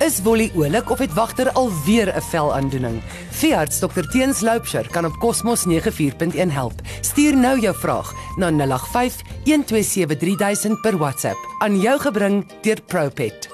[0.00, 3.02] Is Wolly oulik of het wagter alweer 'n velaandoening?
[3.30, 6.72] Veearts Dr Teens Loupsher kan op Cosmos 94.1 help.
[7.00, 13.48] Stuur nou jou vraag na 085 127 3000 per WhatsApp aan jou gebring deur Propet.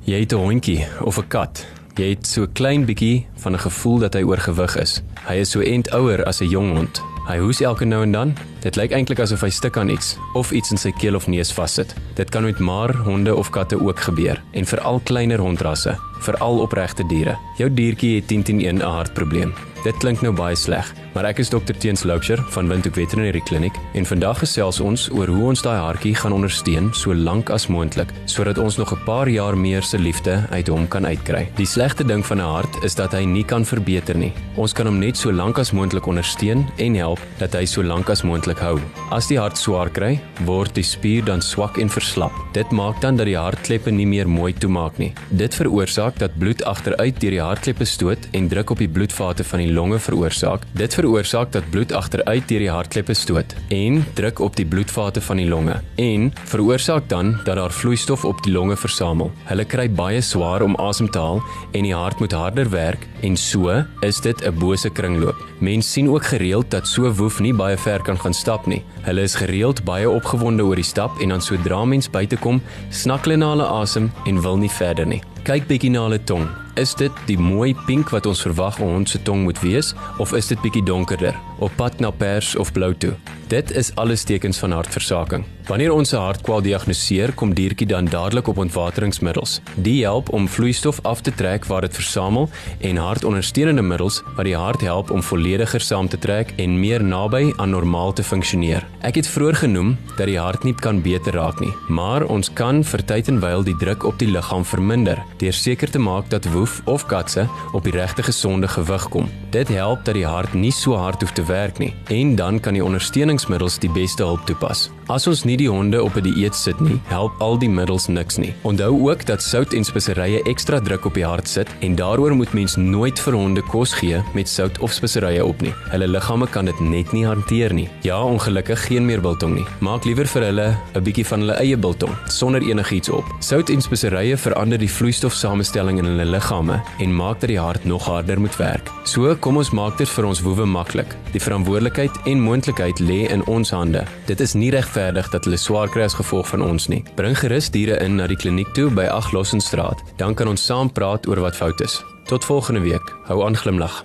[0.00, 1.66] Jy het 'n hondjie of 'n kat.
[1.94, 5.02] Jy het so klein bietjie van 'n gevoel dat hy oorgewig is.
[5.26, 7.09] Hy is so ent ouer as 'n jong hond.
[7.28, 8.34] Hy hoes elke nou en dan.
[8.60, 11.52] Dit lyk eintlik asof hy stik aan iets of iets in sy keel of neus
[11.52, 11.94] vassit.
[12.16, 17.06] Dit kan met maar honde of katte ook gebeur en veral kleiner hondrasse, veral opregte
[17.06, 17.38] diere.
[17.56, 19.52] Jou diertjie het 10 teen 1 'n hartprobleem.
[19.80, 23.78] Dit klink nou baie sleg, maar ek is dokter Teens Loupsher van Windhoek Veterinary Clinic
[23.96, 28.12] en vandag gesels ons oor hoe ons daai hartjie gaan ondersteun so lank as moontlik
[28.28, 31.48] sodat ons nog 'n paar jaar meer se liefde uit hom kan uitkry.
[31.56, 34.32] Die slegste ding van 'n hart is dat hy nie kan verbeter nie.
[34.58, 38.08] Ons kan hom net so lank as moontlik ondersteun en help dat hy so lank
[38.10, 38.80] as moontlik hou.
[39.14, 40.16] As die hart swaar kry,
[40.48, 42.34] word die spier dan swak en verslap.
[42.56, 45.12] Dit maak dan dat die hartkleppe nie meer mooi toemaak nie.
[45.30, 49.62] Dit veroorsaak dat bloed agteruit deur die hartkleppe stoot en druk op die bloedvate van
[49.62, 50.66] die longe veroorsaak.
[50.74, 55.38] Dit veroorsaak dat bloed agteruit deur die hartkleppe stoot en druk op die bloedvate van
[55.38, 59.30] die longe en veroorsaak dan dat daar vloeistof op die longe versamel.
[59.46, 63.38] Hulle kry baie swaar om asem te haal en die hart moet harder werk en
[63.38, 63.70] so
[64.02, 65.36] is dit 'n bose kringloop.
[65.58, 68.82] Mense sien ook gereeld dat so woef nie baie ver kan gaan stap nie.
[69.02, 73.24] Hulle is gereeld baie opgewonde oor die stap en dan sodra mens buite kom, snak
[73.24, 75.22] hulle na hulle asem en wil nie verder nie.
[75.44, 76.48] Kyk bietjie na hulle tong.
[76.80, 80.32] Is dit die mooi pink wat ons verwag 'n hond se tong moet wees of
[80.32, 83.12] is dit bietjie donkerder, op pad na pers of blou toe?
[83.50, 85.44] Dit is alles tekens van hartversaking.
[85.66, 89.60] Wanneer ons 'n hartkwal diagnoseer, kom diertjie dan dadelik op ontwateringsmiddels.
[89.74, 92.48] Die help om vloeistof af te trek waar dit versamel
[92.80, 97.52] en hartondersteunende middels wat die hart help om vollediger saam te trek en meer naby
[97.56, 98.86] aan normaal te funksioneer.
[99.00, 102.84] Ek het vroeër genoem dat die hart nie kan beter raak nie, maar ons kan
[102.84, 106.44] vir tyd en wyl die druk op die liggaam verminder deur seker te maak dat
[106.44, 109.28] woef of katse op die regte gesonde gewig kom.
[109.50, 112.74] Dit help dat die hart nie so hard hoef te werk nie en dan kan
[112.74, 114.88] die ondersteuningsmiddels die beste hulp toepas.
[115.10, 118.06] As ons nie die honde op 'n die dieet sit nie, help al die middels
[118.08, 118.54] niks nie.
[118.62, 122.52] Onthou ook dat sout en speserye ekstra druk op die hart sit en daaroor moet
[122.52, 125.74] mens nooit vir honde kos gee met sout of speserye op nie.
[125.90, 127.88] Hulle liggame kan dit net nie hanteer nie.
[128.02, 129.66] Ja, ongelukkig geen meer biltong nie.
[129.80, 133.24] Maak liewer vir hulle 'n bietjie van hulle eie biltong sonder enigiets op.
[133.40, 138.04] Sout en speserye verander die vloeistofsamestelling in hulle liggame en maak dat die hart nog
[138.04, 138.90] harder moet werk.
[139.04, 141.14] So kom ons maak dit vir ons woewe maklik.
[141.32, 144.04] Die verantwoordelikheid en moontlikheid lê in ons hande.
[144.26, 147.04] Dit is nie regverdig dat hulle swaar kry as gevolg van ons nie.
[147.16, 150.02] Bring gerus diere in na die kliniek toe by 8 Lossenstraat.
[150.18, 152.00] Dan kan ons saam praat oor wat fout is.
[152.26, 153.14] Tot volgende week.
[153.30, 154.04] Hou aan glimlag.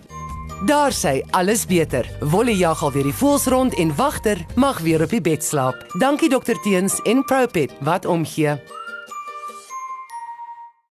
[0.65, 2.07] Daar sê alles beter.
[2.19, 5.85] Wolle jag al weer die voels rond en wagter mag weer op die bed slaap.
[5.99, 8.55] Dankie dokter Teens en Propet wat omgee.